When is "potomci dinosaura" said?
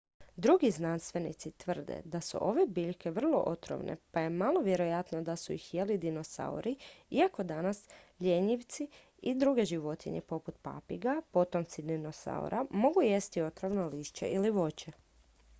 11.31-12.65